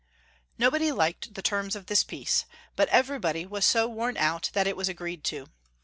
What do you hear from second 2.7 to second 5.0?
but everybody was so worn out that it was